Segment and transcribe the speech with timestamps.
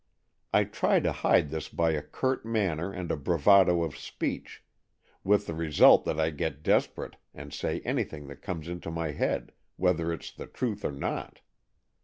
[0.51, 4.63] I try to hide this by a curt manner and a bravado of speech,
[5.23, 9.51] with the result that I get desperate and say anything that comes into my head,
[9.77, 11.41] whether it's the truth or not.